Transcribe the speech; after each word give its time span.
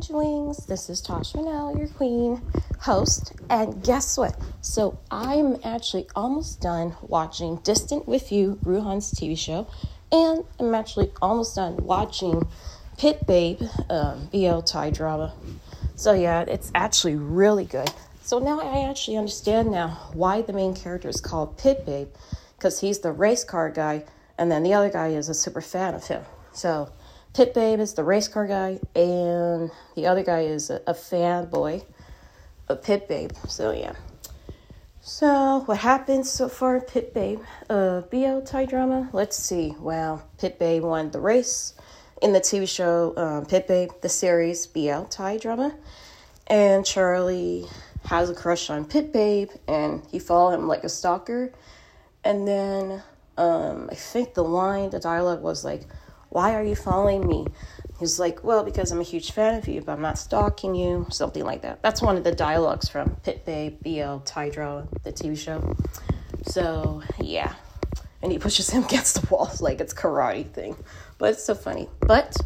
Changelings. 0.00 0.64
This 0.64 0.88
is 0.88 1.02
Tosh 1.02 1.34
Monell, 1.34 1.76
your 1.76 1.88
queen 1.88 2.40
host. 2.78 3.34
And 3.50 3.84
guess 3.84 4.16
what? 4.16 4.34
So 4.62 4.98
I'm 5.10 5.58
actually 5.62 6.06
almost 6.16 6.62
done 6.62 6.96
watching 7.02 7.56
Distant 7.56 8.08
with 8.08 8.32
You, 8.32 8.58
Ruhan's 8.64 9.12
TV 9.12 9.36
show. 9.36 9.66
And 10.10 10.44
I'm 10.58 10.74
actually 10.74 11.12
almost 11.20 11.56
done 11.56 11.76
watching 11.76 12.48
Pit 12.96 13.26
Babe, 13.26 13.60
um, 13.90 14.30
BL 14.32 14.60
Thai 14.60 14.88
drama. 14.88 15.34
So 15.96 16.14
yeah, 16.14 16.46
it's 16.48 16.72
actually 16.74 17.16
really 17.16 17.66
good. 17.66 17.92
So 18.22 18.38
now 18.38 18.58
I 18.58 18.88
actually 18.88 19.18
understand 19.18 19.70
now 19.70 19.98
why 20.14 20.40
the 20.40 20.54
main 20.54 20.74
character 20.74 21.10
is 21.10 21.20
called 21.20 21.58
Pit 21.58 21.84
Babe, 21.84 22.08
because 22.56 22.80
he's 22.80 23.00
the 23.00 23.12
race 23.12 23.44
car 23.44 23.68
guy, 23.68 24.04
and 24.38 24.50
then 24.50 24.62
the 24.62 24.72
other 24.72 24.88
guy 24.88 25.08
is 25.08 25.28
a 25.28 25.34
super 25.34 25.60
fan 25.60 25.92
of 25.92 26.06
him. 26.06 26.22
So 26.52 26.90
Pit 27.32 27.54
Babe 27.54 27.78
is 27.78 27.94
the 27.94 28.02
race 28.02 28.26
car 28.26 28.46
guy, 28.46 28.80
and 28.94 29.70
the 29.94 30.06
other 30.06 30.24
guy 30.24 30.40
is 30.40 30.68
a, 30.68 30.82
a 30.86 30.94
fanboy 30.94 31.84
of 32.68 32.82
Pit 32.82 33.08
Babe. 33.08 33.30
So 33.48 33.70
yeah. 33.70 33.94
So 35.00 35.62
what 35.66 35.78
happened 35.78 36.26
so 36.26 36.48
far, 36.48 36.80
Pit 36.80 37.14
Babe? 37.14 37.40
Uh, 37.68 38.02
BL 38.02 38.40
Thai 38.40 38.66
drama. 38.66 39.08
Let's 39.12 39.36
see. 39.36 39.74
Well, 39.78 40.28
Pit 40.38 40.58
Babe 40.58 40.82
won 40.82 41.10
the 41.10 41.20
race 41.20 41.74
in 42.20 42.32
the 42.32 42.40
TV 42.40 42.68
show 42.68 43.14
um, 43.16 43.46
Pit 43.46 43.68
Babe, 43.68 43.90
the 44.02 44.08
series 44.08 44.66
BL 44.66 45.04
Thai 45.04 45.38
drama, 45.38 45.74
and 46.48 46.84
Charlie 46.84 47.66
has 48.06 48.28
a 48.28 48.34
crush 48.34 48.70
on 48.70 48.84
Pit 48.84 49.12
Babe, 49.12 49.50
and 49.68 50.02
he 50.10 50.18
followed 50.18 50.54
him 50.54 50.66
like 50.66 50.82
a 50.84 50.88
stalker. 50.88 51.52
And 52.24 52.46
then 52.46 53.02
um, 53.38 53.88
I 53.90 53.94
think 53.94 54.34
the 54.34 54.44
line, 54.44 54.90
the 54.90 54.98
dialogue 54.98 55.42
was 55.42 55.64
like 55.64 55.82
why 56.30 56.54
are 56.54 56.62
you 56.62 56.74
following 56.74 57.26
me? 57.26 57.46
He's 57.98 58.18
like, 58.18 58.42
Well, 58.42 58.64
because 58.64 58.90
I'm 58.90 59.00
a 59.00 59.04
huge 59.04 59.32
fan 59.32 59.56
of 59.56 59.68
you, 59.68 59.82
but 59.82 59.92
I'm 59.92 60.00
not 60.00 60.18
stalking 60.18 60.74
you, 60.74 61.06
something 61.10 61.44
like 61.44 61.62
that. 61.62 61.82
That's 61.82 62.00
one 62.00 62.16
of 62.16 62.24
the 62.24 62.32
dialogues 62.32 62.88
from 62.88 63.16
Pit 63.22 63.44
Babe, 63.44 63.78
BL, 63.82 64.18
Tydra, 64.24 64.88
the 65.04 65.12
TV 65.12 65.36
show. 65.36 65.76
So, 66.46 67.02
yeah. 67.20 67.54
And 68.22 68.32
he 68.32 68.38
pushes 68.38 68.70
him 68.70 68.84
against 68.86 69.20
the 69.20 69.26
wall 69.34 69.50
like 69.60 69.80
it's 69.80 69.92
karate 69.92 70.50
thing. 70.50 70.76
But 71.18 71.34
it's 71.34 71.44
so 71.44 71.54
funny. 71.54 71.88
But 72.00 72.36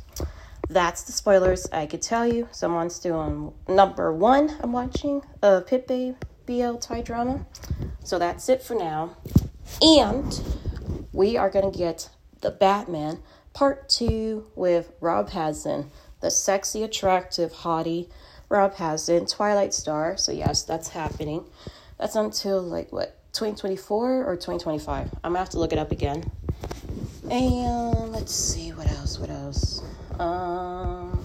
that's 0.69 1.05
the 1.05 1.13
spoilers 1.13 1.69
I 1.73 1.87
could 1.87 2.03
tell 2.03 2.27
you. 2.27 2.49
Someone's 2.51 2.99
doing 2.99 3.53
number 3.69 4.13
one 4.13 4.57
I'm 4.63 4.73
watching 4.73 5.23
uh 5.43 5.61
Pit 5.61 5.87
Babe 5.87 6.17
BL 6.47 6.77
Thai 6.77 7.03
drama. 7.03 7.47
So 8.03 8.19
that's 8.19 8.49
it 8.49 8.63
for 8.63 8.75
now. 8.75 9.17
And 9.83 10.41
we 11.13 11.37
are 11.37 11.51
gonna 11.51 11.71
get 11.71 12.09
the 12.41 12.51
Batman 12.51 13.21
part 13.55 13.89
two 13.89 14.45
with 14.55 14.93
Rob 15.01 15.31
Hazan, 15.31 15.89
the 16.21 16.31
sexy, 16.31 16.83
attractive, 16.83 17.53
haughty 17.53 18.11
Rob 18.49 18.75
Hazan, 18.75 19.31
Twilight 19.31 19.73
Star. 19.73 20.17
So, 20.17 20.33
yes, 20.33 20.63
that's 20.63 20.89
happening. 20.89 21.45
That's 21.99 22.17
until 22.17 22.61
like 22.61 22.93
what, 22.93 23.17
2024 23.33 24.25
or 24.25 24.37
2025? 24.37 25.11
I'm 25.25 25.31
gonna 25.31 25.39
have 25.39 25.49
to 25.51 25.59
look 25.59 25.73
it 25.73 25.79
up 25.79 25.93
again. 25.93 26.31
And 27.31 28.13
let's 28.13 28.35
see, 28.35 28.73
what 28.73 28.91
else? 28.91 29.19
What 29.19 29.31
else? 29.31 29.83
Um, 30.19 31.25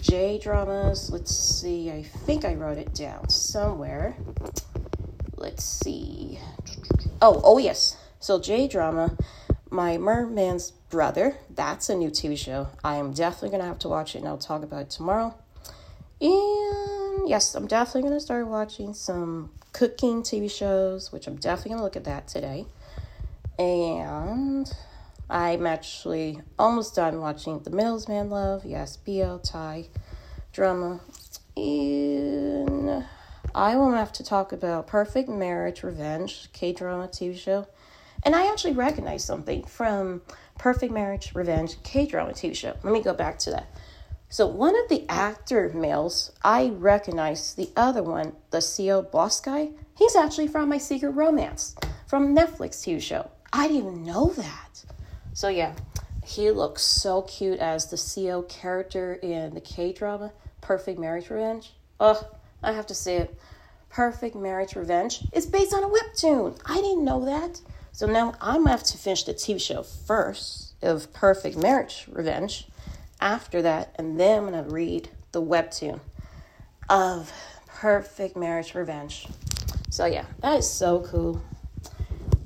J 0.00 0.38
dramas. 0.38 1.10
Let's 1.10 1.34
see, 1.34 1.90
I 1.90 2.02
think 2.02 2.44
I 2.44 2.54
wrote 2.54 2.78
it 2.78 2.94
down 2.94 3.28
somewhere. 3.28 4.16
Let's 5.36 5.64
see. 5.64 6.38
Oh, 7.20 7.40
oh, 7.42 7.58
yes. 7.58 7.96
So, 8.20 8.40
J 8.40 8.68
drama 8.68 9.16
my 9.70 9.98
Merman's 9.98 10.70
Brother, 10.90 11.36
that's 11.50 11.88
a 11.88 11.94
new 11.94 12.10
TV 12.10 12.36
show. 12.38 12.68
I 12.82 12.96
am 12.96 13.12
definitely 13.12 13.58
to 13.58 13.64
have 13.64 13.78
to 13.80 13.88
watch 13.88 14.14
it 14.14 14.18
and 14.18 14.28
I'll 14.28 14.38
talk 14.38 14.62
about 14.62 14.82
it 14.82 14.90
tomorrow. 14.90 15.34
And 16.20 17.28
yes, 17.28 17.54
I'm 17.54 17.66
definitely 17.66 18.10
to 18.10 18.20
start 18.20 18.46
watching 18.46 18.94
some 18.94 19.50
cooking 19.72 20.22
TV 20.22 20.50
shows, 20.50 21.12
which 21.12 21.26
I'm 21.26 21.36
definitely 21.36 21.78
to 21.78 21.82
look 21.82 21.96
at 21.96 22.04
that 22.04 22.28
today. 22.28 22.66
And 23.58 24.72
I'm 25.28 25.66
actually 25.66 26.40
almost 26.58 26.94
done 26.94 27.20
watching 27.20 27.58
The 27.60 27.70
Middleman 27.70 28.30
Love, 28.30 28.64
yes, 28.64 28.96
BL 28.96 29.36
Thai 29.38 29.88
drama. 30.52 31.00
And 31.56 33.04
I 33.54 33.76
will 33.76 33.92
have 33.92 34.12
to 34.12 34.24
talk 34.24 34.52
about 34.52 34.86
Perfect 34.86 35.28
Marriage 35.28 35.82
Revenge, 35.82 36.48
K 36.52 36.72
drama 36.72 37.08
TV 37.08 37.36
show. 37.36 37.66
And 38.24 38.34
I 38.34 38.50
actually 38.50 38.72
recognize 38.72 39.24
something 39.24 39.64
from 39.64 40.22
Perfect 40.58 40.92
Marriage 40.92 41.34
Revenge 41.34 41.82
K 41.82 42.06
drama 42.06 42.32
TV 42.32 42.54
show. 42.54 42.74
Let 42.82 42.92
me 42.92 43.02
go 43.02 43.14
back 43.14 43.38
to 43.40 43.50
that. 43.52 43.68
So, 44.30 44.46
one 44.46 44.76
of 44.76 44.88
the 44.90 45.06
actor 45.08 45.70
males, 45.74 46.32
I 46.42 46.68
recognize 46.68 47.54
the 47.54 47.70
other 47.76 48.02
one, 48.02 48.34
the 48.50 48.58
CEO 48.58 49.10
boss 49.10 49.40
guy, 49.40 49.70
he's 49.96 50.14
actually 50.14 50.48
from 50.48 50.68
My 50.68 50.76
Secret 50.76 51.12
Romance 51.12 51.74
from 52.06 52.36
Netflix 52.36 52.82
TV 52.82 53.00
show. 53.00 53.30
I 53.52 53.68
didn't 53.68 53.82
even 53.82 54.04
know 54.04 54.26
that. 54.36 54.84
So, 55.32 55.48
yeah, 55.48 55.74
he 56.24 56.50
looks 56.50 56.82
so 56.82 57.22
cute 57.22 57.58
as 57.58 57.86
the 57.86 57.96
CEO 57.96 58.46
character 58.48 59.14
in 59.14 59.54
the 59.54 59.62
K 59.62 59.94
drama 59.94 60.32
Perfect 60.60 60.98
Marriage 60.98 61.30
Revenge. 61.30 61.72
Ugh, 61.98 62.22
I 62.62 62.72
have 62.72 62.86
to 62.88 62.94
say 62.94 63.16
it. 63.16 63.38
Perfect 63.88 64.36
Marriage 64.36 64.76
Revenge 64.76 65.24
is 65.32 65.46
based 65.46 65.72
on 65.72 65.84
a 65.84 65.88
webtoon. 65.88 66.60
I 66.66 66.74
didn't 66.74 67.04
know 67.04 67.24
that. 67.24 67.62
So 67.98 68.06
now 68.06 68.34
I'm 68.40 68.58
gonna 68.58 68.70
have 68.70 68.84
to 68.84 68.96
finish 68.96 69.24
the 69.24 69.34
TV 69.34 69.60
show 69.60 69.82
first 69.82 70.74
of 70.82 71.12
Perfect 71.12 71.56
Marriage 71.56 72.06
Revenge. 72.08 72.68
After 73.20 73.60
that, 73.62 73.92
and 73.96 74.20
then 74.20 74.38
I'm 74.38 74.50
gonna 74.52 74.62
read 74.62 75.08
the 75.32 75.42
webtoon 75.42 75.98
of 76.88 77.32
Perfect 77.66 78.36
Marriage 78.36 78.76
Revenge. 78.76 79.26
So 79.90 80.06
yeah, 80.06 80.26
that 80.42 80.58
is 80.58 80.70
so 80.70 81.00
cool. 81.10 81.42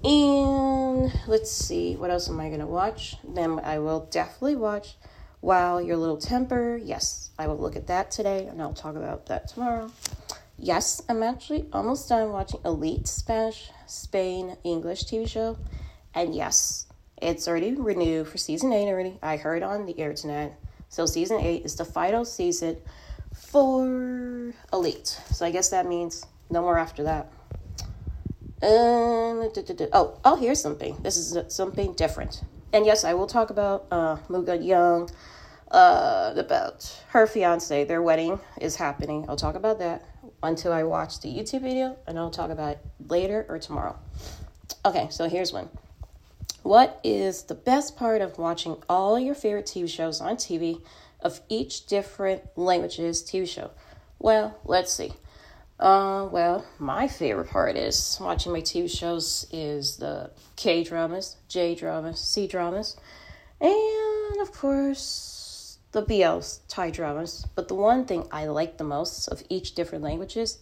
And 0.03 1.13
let's 1.27 1.53
see, 1.53 1.97
what 1.97 2.11
else 2.11 2.31
am 2.31 2.41
I 2.41 2.49
gonna 2.49 2.67
watch? 2.67 3.17
Then 3.23 3.61
I 3.63 3.79
will 3.79 4.09
definitely 4.11 4.57
watch 4.57 4.97
Wow 5.43 5.77
Your 5.77 5.99
Little 5.99 6.17
Temper. 6.17 6.81
Yes, 6.83 7.29
I 7.39 7.47
will 7.47 7.59
look 7.59 7.77
at 7.77 7.89
that 7.89 8.11
today, 8.11 8.47
and 8.47 8.63
I'll 8.63 8.73
talk 8.73 8.97
about 8.97 9.27
that 9.27 9.49
tomorrow. 9.49 9.93
Yes, 10.65 11.03
I'm 11.09 11.25
actually 11.25 11.67
almost 11.73 12.09
done 12.09 12.31
watching 12.31 12.61
Elite 12.65 13.09
Spanish 13.09 13.73
Spain 13.89 14.57
English 14.63 15.07
TV 15.07 15.29
show. 15.29 15.59
And 16.15 16.37
yes, 16.37 16.87
it's 17.21 17.49
already 17.49 17.75
renewed 17.75 18.29
for 18.29 18.39
season 18.39 18.73
8 18.73 18.87
already. 18.87 19.19
I 19.21 19.39
heard 19.39 19.65
on 19.65 19.87
the 19.87 19.93
internet. 19.93 20.57
So 20.89 21.05
season 21.05 21.41
8 21.41 21.65
is 21.65 21.75
the 21.75 21.85
final 21.85 22.25
season 22.25 22.77
for 23.35 24.55
Elite. 24.73 25.21
So 25.33 25.45
I 25.45 25.51
guess 25.51 25.71
that 25.71 25.85
means 25.85 26.25
no 26.49 26.63
more 26.63 26.79
after 26.79 27.03
that. 27.03 27.33
Um, 28.63 29.51
oh, 29.93 30.21
oh, 30.25 30.37
here's 30.37 30.63
something. 30.63 30.97
This 31.03 31.17
is 31.17 31.37
something 31.53 31.93
different. 31.95 32.45
And 32.73 32.87
yes, 32.87 33.03
I 33.03 33.15
will 33.15 33.27
talk 33.27 33.51
about 33.51 33.87
uh, 33.91 34.19
Muga 34.29 34.65
Young, 34.65 35.11
uh, 35.73 36.35
about 36.37 37.03
her 37.09 37.27
fiance. 37.27 37.85
Their 37.85 38.03
wedding 38.03 38.39
is 38.61 38.77
happening. 38.77 39.25
I'll 39.29 39.37
talk 39.37 39.55
about 39.55 39.79
that 39.79 40.05
until 40.43 40.73
I 40.73 40.83
watch 40.85 41.21
the 41.21 41.29
YouTube 41.29 41.63
video, 41.63 41.97
and 42.07 42.19
I'll 42.19 42.31
talk 42.31 42.51
about 42.51 42.73
it 42.73 42.79
later 43.09 43.47
or 43.49 43.59
tomorrow. 43.59 43.99
Okay, 44.85 45.09
so 45.11 45.29
here's 45.29 45.53
one. 45.53 45.71
What 46.63 47.01
is 47.03 47.45
the 47.45 47.55
best 47.55 47.97
part 47.97 48.21
of 48.21 48.39
watching 48.39 48.77
all 48.89 49.19
your 49.19 49.35
favorite 49.35 49.67
TV 49.67 49.89
shows 49.89 50.21
on 50.21 50.37
TV 50.37 50.81
of 51.21 51.41
each 51.49 51.87
different 51.87 52.43
languages 52.57 53.23
TV 53.23 53.49
show? 53.49 53.71
Well, 54.19 54.59
let's 54.65 54.93
see. 54.93 55.13
Uh, 55.81 56.29
well, 56.31 56.65
my 56.79 57.09
favorite 57.09 57.49
part 57.49 57.77
is 57.77 58.19
watching 58.21 58.53
my 58.53 58.61
TV 58.61 58.89
shows 58.89 59.47
is 59.51 59.97
the 59.97 60.31
K 60.55 60.85
dramas, 60.85 61.37
J 61.49 61.75
dramas, 61.75 62.21
C 62.21 62.47
dramas, 62.47 62.97
and 63.61 64.41
of 64.41 64.53
course 64.53 65.32
the 65.93 66.03
BLs, 66.03 66.61
Thai 66.69 66.91
dramas, 66.91 67.47
but 67.55 67.69
the 67.69 67.75
one 67.75 68.07
thing 68.07 68.27
I 68.33 68.47
like 68.47 68.79
the 68.79 68.85
most 68.85 69.29
of 69.29 69.43
each 69.49 69.75
different 69.75 70.03
languages, 70.03 70.59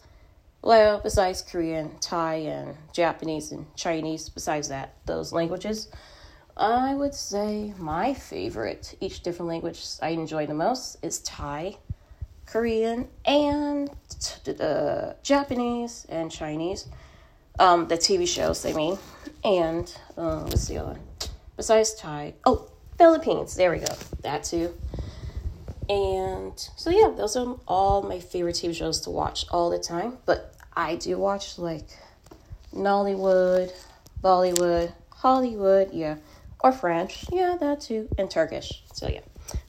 well, 0.62 1.00
besides 1.00 1.40
Korean, 1.40 1.98
Thai, 2.00 2.34
and 2.34 2.76
Japanese 2.92 3.52
and 3.52 3.64
Chinese, 3.76 4.28
besides 4.28 4.68
that, 4.68 4.96
those 5.06 5.32
languages, 5.32 5.88
I 6.56 6.94
would 6.94 7.14
say 7.14 7.72
my 7.78 8.12
favorite, 8.12 8.94
each 9.00 9.22
different 9.22 9.48
language 9.48 9.82
I 10.02 10.10
enjoy 10.10 10.46
the 10.46 10.54
most, 10.54 10.98
is 11.02 11.20
Thai, 11.20 11.76
Korean, 12.44 13.08
and 13.24 13.88
uh, 14.60 15.12
Japanese 15.22 16.06
and 16.08 16.30
Chinese. 16.30 16.88
Um, 17.58 17.88
the 17.88 17.96
TV 17.96 18.26
shows, 18.26 18.66
I 18.66 18.72
mean. 18.72 18.98
And 19.44 19.94
uh, 20.18 20.40
what's 20.40 20.66
the 20.66 20.78
other 20.78 20.90
one? 20.90 21.00
Besides 21.56 21.94
Thai, 21.94 22.34
oh, 22.44 22.68
Philippines, 22.98 23.54
there 23.54 23.70
we 23.70 23.78
go. 23.78 23.94
That 24.22 24.44
too. 24.44 24.74
And 25.90 26.56
so, 26.76 26.88
yeah, 26.88 27.12
those 27.16 27.36
are 27.36 27.56
all 27.66 28.02
my 28.02 28.20
favorite 28.20 28.54
TV 28.54 28.72
shows 28.72 29.00
to 29.00 29.10
watch 29.10 29.44
all 29.50 29.70
the 29.70 29.78
time. 29.80 30.18
But 30.24 30.54
I 30.76 30.94
do 30.94 31.18
watch 31.18 31.58
like 31.58 31.88
Nollywood, 32.72 33.72
Bollywood, 34.22 34.92
Hollywood, 35.10 35.92
yeah, 35.92 36.18
or 36.60 36.70
French, 36.70 37.24
yeah, 37.32 37.56
that 37.58 37.80
too, 37.80 38.08
and 38.16 38.30
Turkish. 38.30 38.84
So, 38.94 39.08
yeah, 39.08 39.22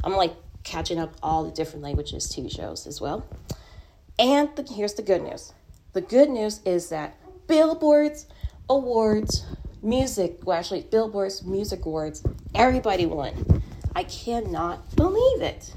I'm 0.04 0.14
like 0.14 0.36
catching 0.64 1.00
up 1.00 1.16
all 1.24 1.44
the 1.44 1.52
different 1.52 1.82
languages 1.84 2.32
TV 2.32 2.56
shows 2.56 2.86
as 2.86 3.02
well. 3.02 3.26
And 4.20 4.56
the, 4.56 4.62
here's 4.72 4.94
the 4.94 5.02
good 5.02 5.24
news. 5.24 5.54
The 5.94 6.02
good 6.02 6.30
news 6.30 6.62
is 6.66 6.90
that 6.90 7.18
Billboard's 7.48 8.28
awards, 8.70 9.44
music, 9.82 10.38
well, 10.44 10.60
actually, 10.60 10.82
Billboard's 10.82 11.44
music 11.44 11.84
awards, 11.84 12.24
everybody 12.54 13.08
won. 13.08 13.64
I 13.96 14.04
cannot 14.04 14.96
believe 14.96 15.42
it. 15.42 15.74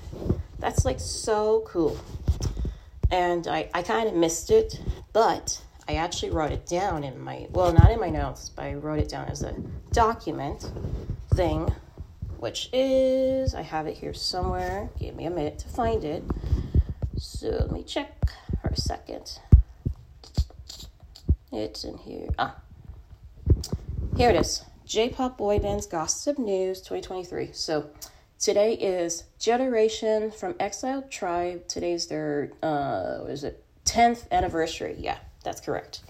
That's 0.64 0.86
like 0.86 0.98
so 0.98 1.62
cool. 1.66 2.00
And 3.10 3.46
I, 3.46 3.68
I 3.74 3.82
kind 3.82 4.08
of 4.08 4.14
missed 4.14 4.50
it, 4.50 4.80
but 5.12 5.62
I 5.86 5.96
actually 5.96 6.30
wrote 6.30 6.52
it 6.52 6.64
down 6.64 7.04
in 7.04 7.20
my, 7.20 7.48
well, 7.50 7.70
not 7.70 7.90
in 7.90 8.00
my 8.00 8.08
notes, 8.08 8.48
but 8.48 8.64
I 8.64 8.72
wrote 8.72 8.98
it 8.98 9.10
down 9.10 9.28
as 9.28 9.42
a 9.42 9.54
document 9.92 10.72
thing, 11.34 11.70
which 12.38 12.70
is, 12.72 13.54
I 13.54 13.60
have 13.60 13.86
it 13.86 13.98
here 13.98 14.14
somewhere. 14.14 14.88
Give 14.98 15.14
me 15.14 15.26
a 15.26 15.30
minute 15.30 15.58
to 15.58 15.68
find 15.68 16.02
it. 16.02 16.24
So 17.18 17.48
let 17.48 17.70
me 17.70 17.82
check 17.82 18.30
for 18.62 18.68
a 18.68 18.76
second. 18.76 19.40
It's 21.52 21.84
in 21.84 21.98
here. 21.98 22.30
Ah, 22.38 22.56
here 24.16 24.30
it 24.30 24.36
is. 24.36 24.64
J-pop 24.86 25.36
boy 25.36 25.58
bands 25.58 25.84
gossip 25.84 26.38
news 26.38 26.80
2023. 26.80 27.50
So 27.52 27.90
today 28.44 28.74
is 28.74 29.24
Generation 29.38 30.30
from 30.30 30.54
Exile 30.60 31.00
Tribe. 31.08 31.66
Today's 31.66 32.08
their 32.08 32.50
uh, 32.62 33.20
what 33.20 33.30
is 33.30 33.42
it? 33.42 33.64
10th 33.86 34.30
anniversary. 34.30 34.96
Yeah, 34.98 35.16
that's 35.42 35.62
correct. 35.62 36.02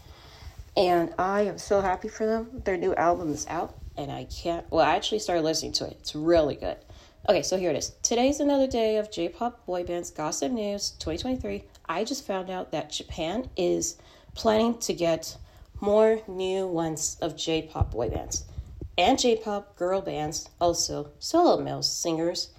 And 0.77 1.15
I 1.17 1.43
am 1.43 1.59
so 1.59 1.81
happy 1.81 2.09
for 2.09 2.27
them. 2.27 2.61
Their 2.65 2.77
new 2.77 2.93
album 2.97 3.31
is 3.31 3.47
out, 3.47 3.77
and 3.97 4.11
I 4.11 4.25
can't. 4.25 4.69
Well, 4.69 4.85
I 4.85 4.97
actually 4.97 5.21
started 5.21 5.43
listening 5.43 5.71
to 5.75 5.85
it. 5.87 5.97
It's 6.01 6.17
really 6.17 6.57
good. 6.57 6.77
Okay, 7.29 7.43
so 7.43 7.57
here 7.57 7.71
it 7.71 7.77
is. 7.77 7.93
Today's 8.03 8.41
another 8.41 8.67
day 8.67 8.97
of 8.97 9.13
J 9.13 9.29
pop 9.29 9.65
boy 9.65 9.85
bands 9.85 10.11
gossip 10.11 10.51
news 10.51 10.91
2023. 10.99 11.63
I 11.89 12.03
just 12.03 12.27
found 12.27 12.51
out 12.51 12.73
that 12.73 12.91
Japan 12.91 13.49
is 13.57 13.97
planning 14.35 14.77
to 14.79 14.93
get 14.93 15.37
more 15.81 16.19
new 16.27 16.67
ones 16.67 17.17
of 17.23 17.37
J 17.37 17.63
pop 17.63 17.93
boy 17.93 18.11
bands 18.11 18.45
and 18.97 19.19
J 19.19 19.37
pop 19.37 19.77
girl 19.77 20.01
bands, 20.01 20.49
also 20.61 21.11
solo 21.19 21.61
male 21.61 21.83
singers, 21.83 22.51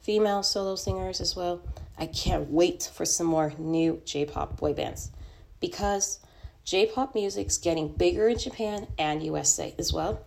female 0.00 0.42
solo 0.42 0.76
singers 0.76 1.20
as 1.20 1.36
well. 1.36 1.60
I 1.96 2.06
can't 2.06 2.50
wait 2.50 2.90
for 2.92 3.04
some 3.04 3.26
more 3.26 3.52
new 3.58 4.02
J 4.04 4.24
pop 4.24 4.56
boy 4.56 4.72
bands 4.72 5.10
because 5.60 6.20
J 6.64 6.86
pop 6.86 7.14
music's 7.14 7.58
getting 7.58 7.88
bigger 7.88 8.28
in 8.28 8.38
Japan 8.38 8.86
and 8.98 9.22
USA 9.22 9.74
as 9.78 9.92
well. 9.92 10.20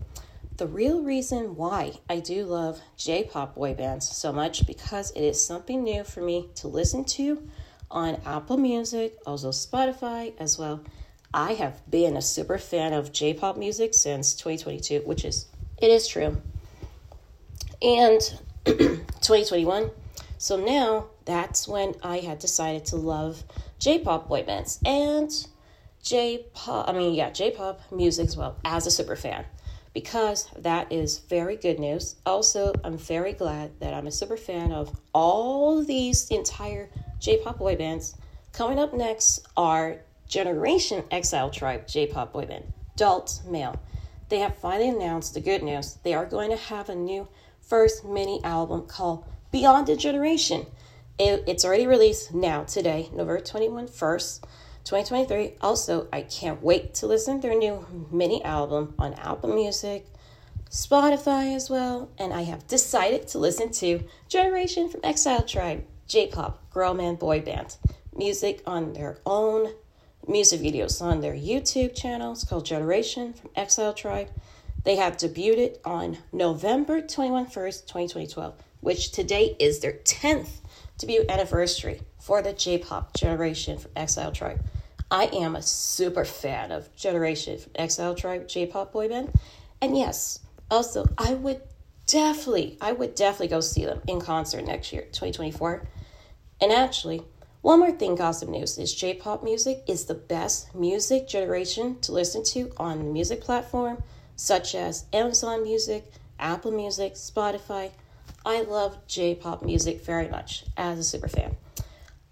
The 0.58 0.68
real 0.68 1.04
reason 1.04 1.56
why 1.56 2.00
I 2.10 2.20
do 2.20 2.46
love 2.46 2.82
J 2.96 3.26
pop 3.26 3.56
boy 3.56 3.74
bands 3.74 4.08
so 4.08 4.32
much 4.32 4.66
because 4.66 5.12
it 5.12 5.22
is 5.22 5.46
something 5.46 5.84
new 5.84 6.04
for 6.04 6.22
me 6.22 6.50
to 6.56 6.68
listen 6.68 7.04
to 7.06 7.48
on 7.92 8.22
Apple 8.26 8.58
Music, 8.58 9.18
also 9.26 9.50
Spotify 9.52 10.34
as 10.40 10.58
well. 10.58 10.82
I 11.34 11.54
have 11.54 11.82
been 11.90 12.18
a 12.18 12.22
super 12.22 12.58
fan 12.58 12.94
of 12.94 13.12
J 13.12 13.34
pop 13.34 13.58
music 13.58 13.94
since 13.94 14.34
2022, 14.34 15.02
which 15.06 15.26
is, 15.26 15.46
it 15.80 15.92
is 15.92 16.08
true. 16.08 16.42
And 17.82 18.22
2021. 18.66 19.90
So 20.38 20.56
now 20.58 21.08
that's 21.26 21.68
when 21.68 21.96
I 22.04 22.20
had 22.20 22.40
decided 22.40 22.86
to 22.86 22.96
love 22.96 23.44
J 23.80 24.00
pop 24.00 24.28
boy 24.28 24.44
bands 24.44 24.80
and 24.86 25.32
J 26.04 26.46
pop, 26.54 26.88
I 26.88 26.94
mean, 26.94 27.14
yeah, 27.14 27.30
J 27.32 27.52
pop 27.52 27.82
music 27.92 28.28
as 28.28 28.38
well 28.38 28.56
as 28.64 28.88
a 28.88 28.92
super 28.92 29.16
fan 29.16 29.46
because 29.94 30.48
that 30.58 30.92
is 30.92 31.20
very 31.28 31.56
good 31.56 31.80
news. 31.80 32.16
Also, 32.26 32.72
I'm 32.84 32.98
very 32.98 33.34
glad 33.34 33.80
that 33.80 33.96
I'm 33.96 34.06
a 34.06 34.12
super 34.12 34.38
fan 34.38 34.72
of 34.72 34.96
all 35.12 35.84
these 35.84 36.30
entire 36.30 36.90
J 37.20 37.38
pop 37.38 37.58
boy 37.58 37.76
bands. 37.76 38.16
Coming 38.54 38.80
up 38.80 38.94
next 38.94 39.48
are 39.58 39.98
Generation 40.28 41.04
Exile 41.10 41.50
Tribe 41.50 41.88
J 41.88 42.08
pop 42.08 42.32
boy 42.32 42.46
band, 42.46 42.72
adult 42.96 43.42
male. 43.48 43.80
They 44.30 44.40
have 44.40 44.58
finally 44.58 44.90
announced 44.90 45.34
the 45.34 45.42
good 45.42 45.64
news. 45.64 45.98
They 46.04 46.14
are 46.14 46.26
going 46.26 46.50
to 46.50 46.58
have 46.58 46.90
a 46.90 46.96
new 46.96 47.28
first 47.62 48.04
mini 48.04 48.44
album 48.44 48.86
called 48.86 49.24
Beyond 49.52 49.88
the 49.88 49.96
Generation. 49.96 50.66
It, 51.18 51.44
it's 51.48 51.64
already 51.64 51.88
released 51.88 52.34
now, 52.34 52.64
today, 52.64 53.10
November 53.12 53.40
21, 53.40 53.88
1st, 53.88 54.42
2023. 54.84 55.54
Also, 55.62 56.08
I 56.12 56.22
can't 56.22 56.62
wait 56.62 56.94
to 56.96 57.08
listen 57.08 57.42
to 57.42 57.48
their 57.48 57.58
new 57.58 57.86
mini 58.12 58.44
album 58.44 58.94
on 59.00 59.14
Apple 59.14 59.54
Music, 59.54 60.06
Spotify 60.70 61.56
as 61.56 61.70
well. 61.70 62.10
And 62.18 62.34
I 62.34 62.42
have 62.44 62.68
decided 62.68 63.28
to 63.30 63.40
listen 63.40 63.72
to 63.74 64.04
Generation 64.28 64.90
from 64.90 65.02
Exile 65.04 65.44
Tribe, 65.44 65.86
J 66.08 66.28
pop, 66.28 66.70
girl 66.70 66.94
man 66.94 67.16
boy 67.16 67.42
band. 67.42 67.78
Music 68.14 68.62
on 68.66 68.94
their 68.94 69.20
own 69.26 69.74
music 70.28 70.62
videos 70.62 71.02
on 71.02 71.22
their 71.22 71.34
YouTube 71.34 71.96
channel. 71.96 72.34
It's 72.34 72.44
called 72.44 72.66
Generation 72.66 73.34
from 73.34 73.50
Exile 73.56 73.94
Tribe. 73.94 74.30
They 74.84 74.98
have 74.98 75.18
debuted 75.18 75.78
on 75.86 76.18
November 76.32 77.02
21st, 77.02 77.88
2012, 77.88 78.54
which 78.82 79.12
today 79.12 79.56
is 79.60 79.80
their 79.80 79.94
10th 79.94 80.60
debut 80.98 81.26
anniversary 81.30 82.02
for 82.20 82.42
the 82.42 82.54
J 82.54 82.78
pop 82.78 83.16
generation 83.16 83.78
from 83.78 83.92
Exile 83.96 84.32
Tribe. 84.32 84.62
I 85.10 85.26
am 85.28 85.56
a 85.56 85.62
super 85.62 86.26
fan 86.26 86.72
of 86.72 86.94
Generation 86.96 87.58
from 87.58 87.72
Exile 87.76 88.16
Tribe 88.16 88.48
J 88.48 88.66
pop 88.66 88.92
boy 88.92 89.08
band. 89.08 89.32
And 89.82 89.98
yes, 89.98 90.40
also, 90.70 91.06
I 91.18 91.34
would 91.34 91.62
definitely, 92.08 92.78
I 92.82 92.92
would 92.92 93.16
definitely 93.16 93.48
go 93.48 93.62
see 93.62 93.86
them 93.86 94.02
in 94.08 94.20
concert 94.20 94.66
next 94.66 94.92
year, 94.92 95.04
2024. 95.04 95.88
And 96.60 96.72
actually, 96.72 97.24
one 97.62 97.80
more 97.80 97.92
thing, 97.92 98.16
gossip 98.16 98.50
news 98.50 98.78
is 98.78 98.94
J 98.94 99.14
pop 99.14 99.44
music 99.44 99.84
is 99.88 100.06
the 100.06 100.14
best 100.14 100.74
music 100.76 101.28
generation 101.28 102.00
to 102.02 102.12
listen 102.12 102.44
to 102.46 102.72
on 102.78 103.00
the 103.00 103.06
music 103.06 103.42
platform 103.42 104.04
such 104.36 104.76
as 104.76 105.06
Amazon 105.12 105.64
Music, 105.64 106.12
Apple 106.40 106.72
Music, 106.72 107.16
Spotify, 107.16 107.92
I 108.46 108.62
love 108.62 109.06
J 109.08 109.36
pop 109.36 109.62
music 109.62 110.06
very 110.06 110.30
much 110.30 110.64
as 110.78 110.98
a 111.00 111.04
super 111.04 111.28
fan. 111.28 111.58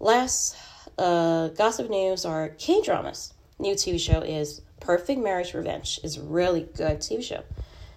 Last 0.00 0.56
uh, 0.96 1.48
gossip 1.48 1.90
news 1.90 2.24
are 2.24 2.50
K 2.56 2.80
dramas. 2.80 3.34
New 3.58 3.74
TV 3.74 4.00
show 4.00 4.20
is 4.20 4.62
Perfect 4.80 5.20
Marriage 5.20 5.52
Revenge. 5.52 6.00
is 6.02 6.18
really 6.18 6.68
good 6.74 7.00
TV 7.00 7.22
show 7.22 7.42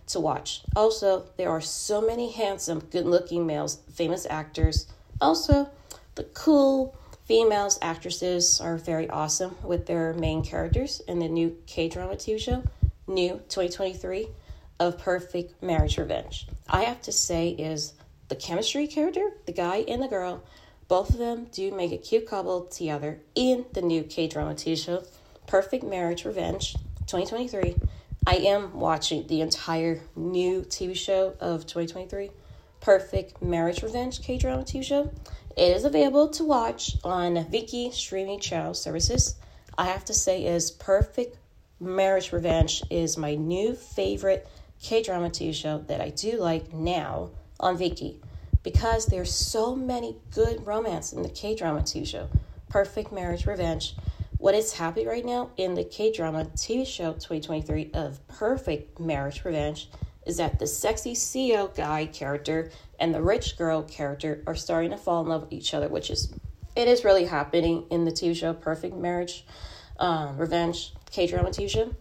to 0.08 0.20
watch. 0.20 0.64
Also, 0.76 1.28
there 1.38 1.50
are 1.50 1.62
so 1.62 2.02
many 2.02 2.32
handsome, 2.32 2.80
good 2.92 3.06
looking 3.06 3.46
males, 3.48 3.80
famous 3.94 4.28
actors. 4.30 4.88
Also, 5.22 5.70
the 6.16 6.24
cool 6.24 6.98
females 7.30 7.78
actresses 7.84 8.60
are 8.60 8.76
very 8.76 9.08
awesome 9.08 9.56
with 9.62 9.86
their 9.86 10.14
main 10.16 10.44
characters 10.44 11.00
in 11.08 11.20
the 11.20 11.28
new 11.28 11.56
K 11.68 11.88
drama 11.88 12.16
TV 12.16 12.40
show, 12.40 12.64
new 13.06 13.34
2023 13.50 14.28
of 14.80 14.98
Perfect 14.98 15.62
Marriage 15.62 16.00
Revenge. 16.00 16.48
I 16.68 16.86
have 16.86 17.04
to 17.04 17.12
say 17.12 17.50
is 17.50 17.94
the 18.30 18.36
chemistry 18.36 18.88
character, 18.88 19.30
the 19.46 19.52
guy 19.52 19.86
and 19.88 20.02
the 20.02 20.08
girl, 20.08 20.44
both 20.88 21.12
of 21.12 21.20
them 21.20 21.46
do 21.52 21.72
make 21.72 21.92
a 21.92 22.00
cute 22.00 22.26
couple 22.26 22.66
together 22.66 23.20
in 23.36 23.64
the 23.74 23.84
new 23.84 24.02
K 24.02 24.28
drama 24.28 24.56
TV 24.56 24.84
show, 24.84 25.04
Perfect 25.46 25.84
Marriage 25.84 26.26
Revenge 26.26 26.74
2023. 27.06 27.76
I 28.26 28.38
am 28.38 28.80
watching 28.80 29.28
the 29.28 29.42
entire 29.42 30.02
new 30.16 30.62
TV 30.62 30.96
show 30.96 31.36
of 31.40 31.68
2023, 31.68 32.32
Perfect 32.82 33.40
Marriage 33.40 33.84
Revenge 33.84 34.20
K 34.24 34.40
drama 34.40 34.64
TV 34.64 34.84
show. 34.84 35.12
It 35.60 35.76
is 35.76 35.84
available 35.84 36.30
to 36.30 36.46
watch 36.46 36.96
on 37.04 37.36
Viki 37.36 37.92
streaming 37.92 38.40
channel 38.40 38.74
services. 38.74 39.36
I 39.78 39.88
have 39.88 40.06
to 40.06 40.14
say, 40.14 40.46
is 40.46 40.72
Perfect 40.72 41.38
Marriage 41.82 42.32
Revenge 42.32 42.82
is 42.90 43.18
my 43.18 43.36
new 43.36 43.76
favorite 43.76 44.48
K 44.82 45.04
drama 45.04 45.30
TV 45.30 45.54
show 45.54 45.80
that 45.88 46.00
I 46.00 46.12
do 46.12 46.40
like 46.40 46.72
now 46.72 47.32
on 47.60 47.78
Viki 47.78 48.22
because 48.64 49.08
there's 49.08 49.34
so 49.34 49.76
many 49.76 50.16
good 50.32 50.66
romance 50.66 51.12
in 51.12 51.24
the 51.24 51.30
K 51.30 51.56
drama 51.56 51.82
TV 51.82 52.08
show. 52.08 52.30
Perfect 52.70 53.12
Marriage 53.12 53.46
Revenge. 53.46 53.98
What 54.38 54.56
is 54.56 54.72
happening 54.72 55.08
right 55.10 55.26
now 55.26 55.50
in 55.58 55.74
the 55.74 55.84
K 55.84 56.14
drama 56.14 56.46
TV 56.56 56.88
show 56.88 57.12
2023 57.12 57.92
of 57.96 58.26
Perfect 58.30 58.98
Marriage 58.98 59.44
Revenge 59.44 59.90
is 60.30 60.38
that 60.38 60.60
the 60.60 60.68
sexy 60.68 61.14
CEO 61.14 61.76
guy 61.76 62.06
character 62.06 62.70
and 63.00 63.14
the 63.16 63.22
rich 63.22 63.58
girl 63.58 63.82
character 63.82 64.44
are 64.46 64.56
starting 64.56 64.92
to 64.92 64.98
fall 64.98 65.24
in 65.24 65.28
love 65.28 65.42
with 65.42 65.52
each 65.52 65.74
other, 65.74 65.88
which 65.88 66.12
is 66.12 66.32
it 66.76 66.88
is 66.88 67.04
really 67.04 67.26
happening 67.26 67.86
in 67.90 68.06
the 68.06 68.12
TV 68.12 68.36
show 68.36 68.54
Perfect 68.54 68.96
Marriage 68.96 69.44
um, 69.98 70.38
Revenge 70.38 70.94
K 71.10 71.26
drama 71.26 71.50
TV 71.50 71.68
show. 71.68 71.96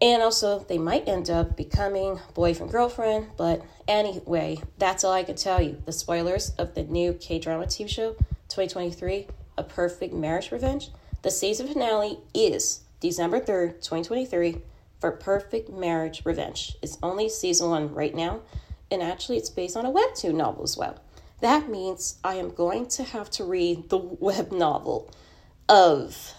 And 0.00 0.22
also, 0.22 0.60
they 0.60 0.78
might 0.78 1.08
end 1.08 1.28
up 1.28 1.56
becoming 1.56 2.20
boyfriend 2.34 2.70
girlfriend. 2.70 3.28
But 3.36 3.62
anyway, 3.88 4.60
that's 4.78 5.02
all 5.02 5.12
I 5.12 5.24
can 5.24 5.34
tell 5.34 5.60
you. 5.60 5.82
The 5.86 5.92
spoilers 5.92 6.50
of 6.50 6.74
the 6.74 6.84
new 6.84 7.14
K 7.14 7.40
drama 7.40 7.66
TV 7.66 7.88
show 7.88 8.12
2023, 8.48 9.26
A 9.58 9.64
Perfect 9.64 10.14
Marriage 10.14 10.52
Revenge. 10.52 10.90
The 11.22 11.32
season 11.32 11.66
finale 11.66 12.20
is 12.32 12.82
December 13.00 13.40
3rd, 13.40 13.80
2023, 13.82 14.58
for 15.04 15.10
Perfect 15.10 15.68
Marriage 15.68 16.22
Revenge. 16.24 16.78
It's 16.80 16.96
only 17.02 17.28
season 17.28 17.68
one 17.68 17.92
right 17.92 18.14
now, 18.14 18.40
and 18.90 19.02
actually, 19.02 19.36
it's 19.36 19.50
based 19.50 19.76
on 19.76 19.84
a 19.84 19.92
webtoon 19.92 20.36
novel 20.36 20.64
as 20.64 20.78
well. 20.78 20.98
that 21.42 21.68
means 21.68 22.18
I 22.24 22.36
am 22.36 22.48
going 22.48 22.86
to 22.86 23.04
have 23.04 23.28
to 23.32 23.44
read 23.44 23.90
the 23.90 23.98
web 23.98 24.50
novel 24.50 25.12
of 25.68 26.32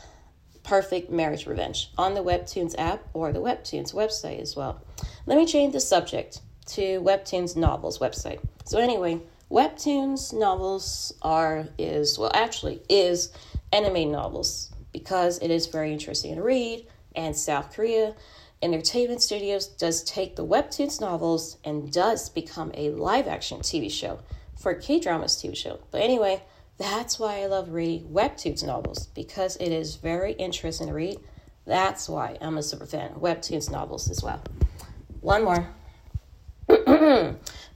Perfect 0.63 1.11
Marriage 1.11 1.45
Revenge 1.45 1.91
on 1.95 2.15
the 2.15 2.23
Webtoons 2.23 2.73
app 2.79 3.07
or 3.13 3.31
the 3.31 3.39
Webtoons 3.39 3.93
website 3.93 4.41
as 4.41 4.55
well. 4.55 4.81
Let 5.27 5.37
me 5.37 5.45
change 5.45 5.73
the 5.73 5.79
subject 5.79 6.41
to 6.69 6.99
Webtoons 7.01 7.55
novels 7.55 7.99
website. 7.99 8.39
So 8.63 8.79
anyway, 8.79 9.21
Webtoons 9.51 10.33
novels 10.33 11.13
are 11.21 11.67
is 11.77 12.17
well 12.17 12.31
actually 12.33 12.81
is 12.89 13.31
anime 13.71 14.11
novels 14.11 14.71
because 14.91 15.37
it 15.37 15.51
is 15.51 15.67
very 15.67 15.93
interesting 15.93 16.33
to 16.33 16.41
read 16.41 16.87
and 17.15 17.35
South 17.35 17.73
Korea 17.73 18.15
Entertainment 18.65 19.21
Studios 19.21 19.67
does 19.67 20.03
take 20.03 20.35
the 20.35 20.43
Webtoons 20.43 20.99
novels 20.99 21.57
and 21.63 21.93
does 21.93 22.29
become 22.29 22.71
a 22.73 22.89
live 22.89 23.27
action 23.27 23.59
TV 23.59 23.91
show 23.91 24.21
for 24.57 24.73
K 24.73 24.99
dramas 24.99 25.35
TV 25.35 25.55
show. 25.55 25.81
But 25.91 26.01
anyway, 26.01 26.41
that's 26.79 27.19
why 27.19 27.41
I 27.41 27.45
love 27.45 27.69
reading 27.69 28.09
Webtoons 28.09 28.65
novels 28.65 29.05
because 29.13 29.55
it 29.57 29.71
is 29.71 29.97
very 29.97 30.31
interesting 30.33 30.87
to 30.87 30.93
read. 30.93 31.19
That's 31.67 32.09
why 32.09 32.39
I'm 32.41 32.57
a 32.57 32.63
super 32.63 32.87
fan 32.87 33.11
of 33.11 33.21
Webtoons 33.21 33.69
novels 33.69 34.09
as 34.09 34.23
well. 34.23 34.41
One 35.21 35.43
more. 35.43 35.69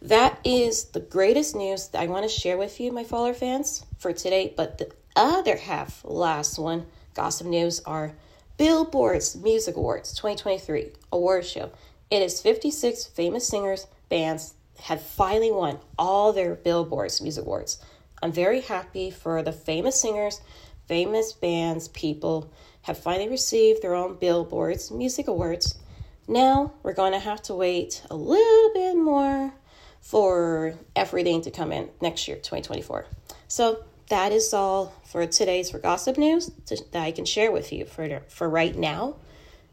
that 0.01 0.39
is 0.43 0.85
the 0.85 1.01
greatest 1.01 1.55
news 1.55 1.89
that 1.89 2.01
I 2.01 2.07
want 2.07 2.23
to 2.23 2.29
share 2.29 2.57
with 2.57 2.79
you, 2.79 2.91
my 2.91 3.03
follower 3.03 3.35
fans, 3.35 3.85
for 3.99 4.11
today. 4.11 4.55
But 4.57 4.79
the 4.79 4.91
other 5.15 5.55
half, 5.55 6.01
last 6.03 6.57
one, 6.57 6.87
gossip 7.13 7.45
news, 7.45 7.79
are 7.81 8.15
Billboard's 8.59 9.37
Music 9.37 9.77
Awards 9.77 10.13
2023 10.15 10.91
award 11.13 11.45
show. 11.45 11.71
It 12.11 12.21
is 12.21 12.41
56 12.41 13.05
famous 13.05 13.47
singers, 13.47 13.87
bands 14.09 14.53
have 14.81 15.01
finally 15.01 15.49
won 15.49 15.79
all 15.97 16.33
their 16.33 16.55
Billboard's 16.55 17.21
Music 17.21 17.45
Awards. 17.45 17.81
I'm 18.21 18.33
very 18.33 18.59
happy 18.59 19.11
for 19.11 19.41
the 19.41 19.53
famous 19.53 20.01
singers, 20.01 20.41
famous 20.89 21.31
bands, 21.31 21.87
people 21.87 22.51
have 22.81 22.97
finally 22.97 23.29
received 23.29 23.81
their 23.81 23.95
own 23.95 24.15
Billboard's 24.15 24.91
Music 24.91 25.29
Awards. 25.29 25.79
Now 26.27 26.73
we're 26.83 26.91
going 26.91 27.13
to 27.13 27.19
have 27.19 27.41
to 27.43 27.55
wait 27.55 28.03
a 28.09 28.15
little 28.17 28.73
bit 28.73 28.97
more 28.97 29.53
for 30.01 30.73
everything 30.97 31.43
to 31.43 31.51
come 31.51 31.71
in 31.71 31.91
next 32.01 32.27
year, 32.27 32.35
2024. 32.35 33.05
So 33.47 33.85
that 34.09 34.31
is 34.31 34.53
all 34.53 34.93
for 35.05 35.25
today's 35.25 35.69
for 35.69 35.79
gossip 35.79 36.17
news 36.17 36.51
that 36.67 36.95
I 36.95 37.11
can 37.11 37.25
share 37.25 37.51
with 37.51 37.71
you 37.71 37.85
for 37.85 38.21
for 38.27 38.49
right 38.49 38.75
now. 38.75 39.15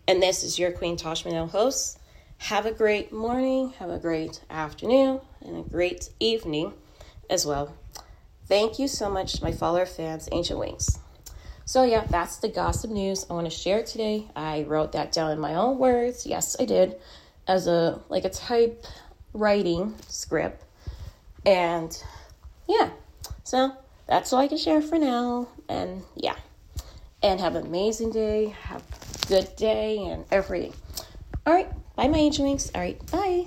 And 0.06 0.22
this 0.22 0.44
is 0.44 0.58
your 0.58 0.70
Queen 0.70 0.96
Tosh 0.96 1.24
Monell 1.24 1.48
host. 1.48 1.98
Have 2.38 2.66
a 2.66 2.72
great 2.72 3.12
morning, 3.12 3.70
have 3.78 3.90
a 3.90 3.98
great 3.98 4.42
afternoon, 4.50 5.20
and 5.40 5.56
a 5.56 5.68
great 5.68 6.10
evening 6.20 6.74
as 7.30 7.46
well. 7.46 7.74
Thank 8.46 8.78
you 8.78 8.88
so 8.88 9.10
much, 9.10 9.42
my 9.42 9.52
follower 9.52 9.86
fans, 9.86 10.28
Angel 10.30 10.60
Wings. 10.60 10.98
So 11.64 11.82
yeah, 11.82 12.04
that's 12.08 12.36
the 12.36 12.48
gossip 12.48 12.90
news 12.90 13.26
I 13.28 13.32
want 13.32 13.46
to 13.46 13.50
share 13.50 13.82
today. 13.82 14.28
I 14.36 14.62
wrote 14.62 14.92
that 14.92 15.10
down 15.12 15.32
in 15.32 15.40
my 15.40 15.54
own 15.54 15.78
words. 15.78 16.26
Yes, 16.26 16.56
I 16.60 16.66
did, 16.66 16.96
as 17.48 17.66
a 17.66 18.00
like 18.08 18.24
a 18.24 18.30
type 18.30 18.84
writing 19.32 19.94
script, 20.06 20.62
and 21.44 21.90
yeah. 22.68 22.90
So 23.42 23.72
that's 24.06 24.32
all 24.32 24.40
I 24.40 24.48
can 24.48 24.58
share 24.58 24.82
for 24.82 24.98
now. 24.98 25.48
And 25.68 26.02
yeah, 26.14 26.36
and 27.22 27.40
have 27.40 27.56
an 27.56 27.66
amazing 27.66 28.10
day. 28.10 28.54
Have 28.62 28.82
a 28.82 29.26
good 29.26 29.54
day 29.56 29.98
and 29.98 30.24
everything. 30.30 30.74
All 31.46 31.54
right, 31.54 31.68
bye, 31.96 32.08
my 32.08 32.18
angel 32.18 32.44
wings. 32.44 32.70
All 32.74 32.80
right, 32.80 33.10
bye. 33.10 33.46